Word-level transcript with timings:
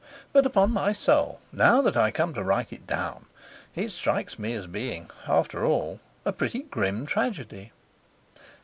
But 0.33 0.47
upon 0.47 0.71
my 0.71 0.93
soul, 0.93 1.41
now 1.53 1.79
that 1.83 1.95
I 1.95 2.09
come 2.09 2.33
to 2.33 2.41
write 2.41 2.73
it 2.73 2.87
down, 2.87 3.25
it 3.75 3.91
strikes 3.91 4.39
me 4.39 4.53
as 4.55 4.65
being, 4.65 5.11
after 5.27 5.63
all, 5.63 5.99
a 6.25 6.33
pretty 6.33 6.63
grim 6.63 7.05
tragedy. 7.05 7.71